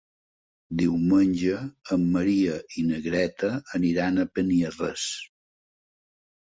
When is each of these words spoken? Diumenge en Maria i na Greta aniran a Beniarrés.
Diumenge 0.81 1.59
en 1.97 2.07
Maria 2.17 2.57
i 2.83 2.87
na 2.89 3.03
Greta 3.09 3.53
aniran 3.81 4.19
a 4.19 4.27
Beniarrés. 4.41 5.09